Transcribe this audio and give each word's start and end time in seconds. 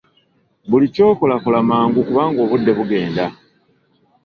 Buli 0.69 0.87
ky’okola 0.93 1.35
kola 1.43 1.59
mangu 1.69 1.99
kubanga 2.07 2.39
obudde 2.45 2.71
bugenda. 2.77 3.25